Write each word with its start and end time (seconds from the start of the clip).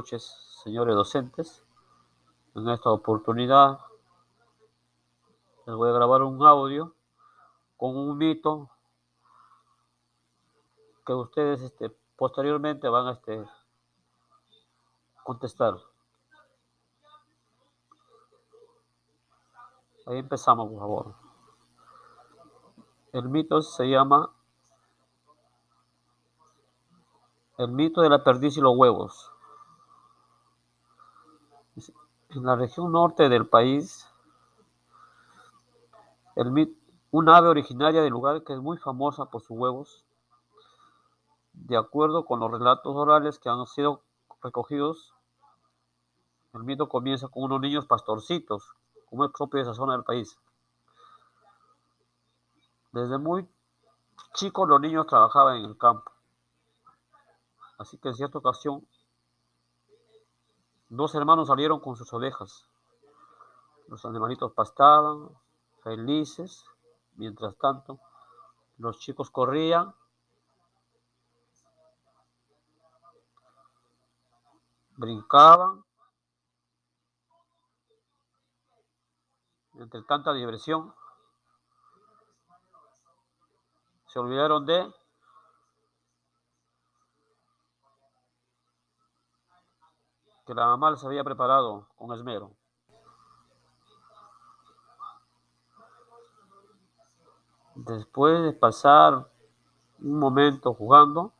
noches, 0.00 0.34
señores 0.64 0.94
docentes. 0.94 1.62
En 2.54 2.66
esta 2.70 2.88
oportunidad 2.88 3.80
les 5.66 5.76
voy 5.76 5.90
a 5.90 5.92
grabar 5.92 6.22
un 6.22 6.42
audio 6.42 6.94
con 7.76 7.94
un 7.94 8.16
mito 8.16 8.70
que 11.04 11.12
ustedes 11.12 11.60
este, 11.60 11.90
posteriormente 12.16 12.88
van 12.88 13.08
a 13.08 13.12
este, 13.12 13.44
contestar. 15.22 15.74
Ahí 20.06 20.16
empezamos, 20.16 20.66
por 20.70 20.78
favor. 20.78 21.14
El 23.12 23.28
mito 23.28 23.60
se 23.60 23.84
llama 23.84 24.32
El 27.58 27.72
mito 27.72 28.00
de 28.00 28.08
la 28.08 28.24
perdiz 28.24 28.56
y 28.56 28.62
los 28.62 28.74
huevos. 28.74 29.30
En 32.32 32.44
la 32.44 32.54
región 32.54 32.92
norte 32.92 33.28
del 33.28 33.48
país, 33.48 34.08
el 36.36 36.76
una 37.10 37.36
ave 37.36 37.48
originaria 37.48 38.02
del 38.02 38.12
lugar 38.12 38.44
que 38.44 38.52
es 38.52 38.60
muy 38.60 38.78
famosa 38.78 39.26
por 39.26 39.42
sus 39.42 39.58
huevos, 39.58 40.04
de 41.52 41.76
acuerdo 41.76 42.24
con 42.24 42.38
los 42.38 42.50
relatos 42.52 42.94
orales 42.94 43.40
que 43.40 43.48
han 43.48 43.66
sido 43.66 44.02
recogidos, 44.42 45.12
el 46.54 46.62
mito 46.62 46.88
comienza 46.88 47.26
con 47.26 47.42
unos 47.42 47.60
niños 47.60 47.86
pastorcitos, 47.86 48.74
como 49.06 49.24
es 49.24 49.32
propio 49.32 49.58
de 49.58 49.62
esa 49.62 49.74
zona 49.74 49.94
del 49.94 50.04
país. 50.04 50.38
Desde 52.92 53.18
muy 53.18 53.48
chicos 54.34 54.68
los 54.68 54.80
niños 54.80 55.08
trabajaban 55.08 55.56
en 55.56 55.64
el 55.64 55.76
campo. 55.76 56.12
Así 57.76 57.98
que 57.98 58.08
en 58.08 58.14
cierta 58.14 58.38
ocasión, 58.38 58.86
dos 60.90 61.14
hermanos 61.14 61.48
salieron 61.48 61.80
con 61.80 61.96
sus 61.96 62.12
ovejas. 62.12 62.68
Los 63.88 64.04
animalitos 64.04 64.52
pastaban, 64.52 65.30
felices. 65.82 66.64
Mientras 67.14 67.56
tanto, 67.56 67.98
los 68.78 68.98
chicos 68.98 69.30
corrían 69.30 69.94
brincaban. 75.00 75.82
Entre 79.74 80.02
tanta 80.02 80.34
diversión, 80.34 80.94
se 84.08 84.18
olvidaron 84.18 84.66
de 84.66 84.92
que 90.50 90.54
la 90.56 90.66
mamá 90.66 90.90
les 90.90 91.04
había 91.04 91.22
preparado 91.22 91.86
con 91.96 92.12
esmero. 92.12 92.50
Después 97.76 98.42
de 98.42 98.52
pasar 98.52 99.30
un 100.00 100.18
momento 100.18 100.74
jugando, 100.74 101.32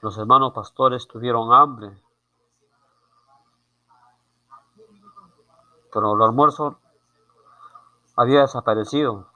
los 0.00 0.16
hermanos 0.16 0.54
pastores 0.54 1.06
tuvieron 1.06 1.52
hambre. 1.52 2.02
Pero 5.92 6.16
el 6.16 6.22
almuerzo 6.22 6.78
había 8.16 8.40
desaparecido. 8.40 9.28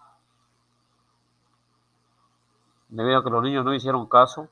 Debido 2.89 3.19
a 3.19 3.23
que 3.23 3.29
los 3.31 3.43
niños 3.43 3.63
no 3.63 3.75
hicieron 3.75 4.09
caso, 4.09 4.49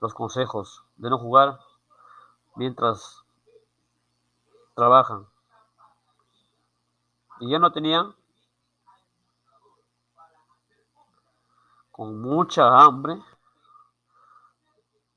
los 0.00 0.14
consejos 0.14 0.82
de 0.96 1.10
no 1.10 1.18
jugar 1.18 1.60
mientras 2.56 3.24
trabajan. 4.74 5.26
Y 7.40 7.50
ya 7.50 7.58
no 7.58 7.72
tenían 7.72 8.14
con 11.90 12.20
mucha 12.20 12.66
hambre. 12.82 13.22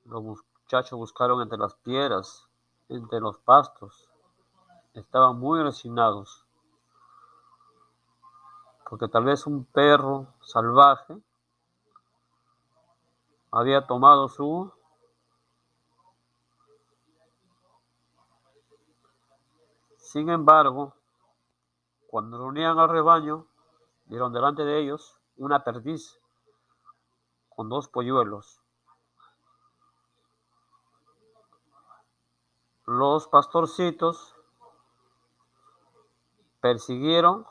Los 0.06 0.22
muchachos 0.22 1.00
buscaron 1.00 1.42
entre 1.42 1.58
las 1.58 1.76
piedras, 1.76 2.48
entre 2.90 3.20
los 3.20 3.38
pastos. 3.40 4.10
Estaban 4.94 5.40
muy 5.40 5.64
resignados. 5.64 6.46
Porque 8.90 9.08
tal 9.08 9.24
vez 9.24 9.48
un 9.48 9.66
perro 9.66 10.28
salvaje 10.42 11.18
había 13.50 13.88
tomado 13.88 14.28
su 14.28 14.72
Sin 19.98 20.30
embargo, 20.30 20.96
cuando 22.08 22.38
reunían 22.38 22.78
al 22.78 22.90
rebaño, 22.90 23.48
vieron 24.06 24.34
delante 24.34 24.64
de 24.64 24.80
ellos 24.80 25.20
una 25.38 25.64
perdiz 25.64 26.20
con 27.50 27.70
dos 27.70 27.88
polluelos. 27.88 28.62
Los 32.86 33.28
pastorcitos 33.28 34.36
persiguieron 36.60 37.46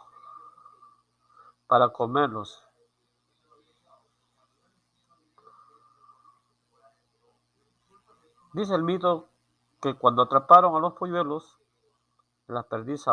para 1.67 1.89
comerlos. 1.89 2.63
Dice 8.53 8.75
el 8.75 8.83
mito 8.83 9.29
que 9.81 9.95
cuando 9.95 10.23
atraparon 10.23 10.77
a 10.77 10.79
los 10.79 10.93
polluelos, 10.93 11.59
la 12.47 12.63
perdiz 12.63 13.05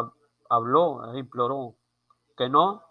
habló 0.49 1.13
e 1.13 1.19
imploró 1.19 1.75
que 2.37 2.49
no. 2.49 2.83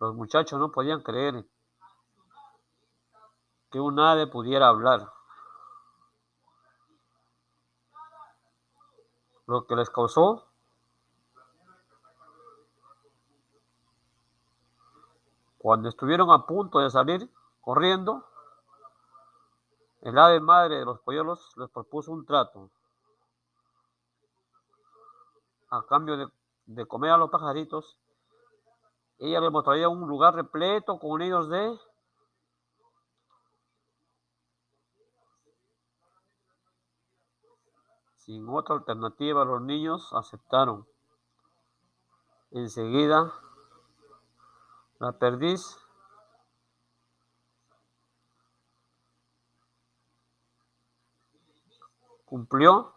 Los 0.00 0.14
muchachos 0.14 0.58
no 0.60 0.70
podían 0.70 1.02
creer 1.02 1.44
que 3.70 3.80
un 3.80 3.98
ave 3.98 4.26
pudiera 4.26 4.68
hablar. 4.68 5.12
Lo 9.46 9.66
que 9.66 9.74
les 9.74 9.90
causó 9.90 10.48
cuando 15.58 15.88
estuvieron 15.88 16.30
a 16.30 16.46
punto 16.46 16.78
de 16.78 16.90
salir 16.90 17.30
corriendo, 17.60 18.27
el 20.02 20.18
ave 20.18 20.40
madre 20.40 20.78
de 20.78 20.84
los 20.84 21.00
polluelos 21.00 21.56
les 21.56 21.70
propuso 21.70 22.12
un 22.12 22.24
trato. 22.24 22.70
A 25.70 25.84
cambio 25.86 26.30
de, 26.66 26.86
comer 26.86 27.10
a 27.10 27.16
los 27.16 27.30
pajaritos, 27.30 27.98
ella 29.18 29.40
les 29.40 29.50
mostraría 29.50 29.88
un 29.88 30.08
lugar 30.08 30.34
repleto 30.34 30.98
con 30.98 31.18
nidos 31.18 31.48
de 31.48 31.78
Sin 38.16 38.46
otra 38.50 38.74
alternativa, 38.74 39.42
los 39.46 39.62
niños 39.62 40.12
aceptaron. 40.12 40.86
Enseguida, 42.50 43.32
la 44.98 45.12
perdiz 45.12 45.78
cumplió. 52.28 52.94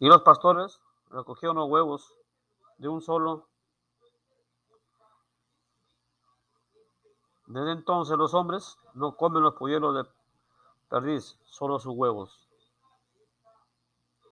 Y 0.00 0.08
los 0.08 0.22
pastores 0.22 0.80
recogieron 1.10 1.56
los 1.56 1.68
huevos 1.70 2.14
de 2.78 2.88
un 2.88 3.00
solo. 3.00 3.48
Desde 7.46 7.72
entonces 7.72 8.16
los 8.16 8.34
hombres 8.34 8.78
no 8.94 9.16
comen 9.16 9.42
los 9.42 9.54
polluelos 9.54 9.94
de 9.94 10.10
perdiz, 10.88 11.38
solo 11.44 11.78
sus 11.78 11.94
huevos. 11.94 12.48